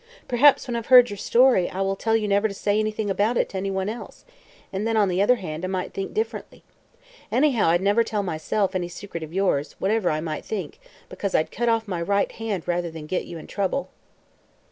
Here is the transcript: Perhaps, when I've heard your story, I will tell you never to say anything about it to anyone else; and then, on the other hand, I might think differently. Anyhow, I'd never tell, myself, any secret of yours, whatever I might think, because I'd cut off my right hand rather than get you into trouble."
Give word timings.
Perhaps, 0.27 0.67
when 0.67 0.75
I've 0.75 0.87
heard 0.87 1.11
your 1.11 1.17
story, 1.17 1.69
I 1.69 1.81
will 1.81 1.95
tell 1.95 2.15
you 2.17 2.27
never 2.27 2.47
to 2.47 2.55
say 2.55 2.79
anything 2.79 3.11
about 3.11 3.37
it 3.37 3.49
to 3.49 3.57
anyone 3.57 3.87
else; 3.87 4.25
and 4.73 4.87
then, 4.87 4.97
on 4.97 5.09
the 5.09 5.21
other 5.21 5.35
hand, 5.35 5.63
I 5.63 5.67
might 5.67 5.93
think 5.93 6.11
differently. 6.11 6.63
Anyhow, 7.31 7.67
I'd 7.69 7.81
never 7.83 8.03
tell, 8.03 8.23
myself, 8.23 8.73
any 8.73 8.87
secret 8.87 9.21
of 9.21 9.31
yours, 9.31 9.73
whatever 9.77 10.09
I 10.09 10.19
might 10.19 10.43
think, 10.43 10.79
because 11.07 11.35
I'd 11.35 11.51
cut 11.51 11.69
off 11.69 11.87
my 11.87 12.01
right 12.01 12.31
hand 12.31 12.67
rather 12.67 12.89
than 12.89 13.05
get 13.05 13.25
you 13.25 13.37
into 13.37 13.53
trouble." 13.53 13.91